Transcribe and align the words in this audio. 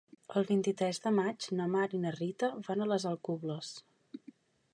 El 0.39 0.45
vint-i-tres 0.51 0.99
de 1.03 1.11
maig 1.17 1.47
na 1.59 1.67
Mar 1.75 1.85
i 1.99 2.01
na 2.07 2.15
Rita 2.17 2.51
van 2.69 2.83
a 2.83 2.89
les 2.95 3.07
Alcubles. 3.13 3.75